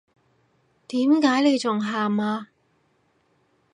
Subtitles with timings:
[0.87, 2.47] 點解你仲喊呀？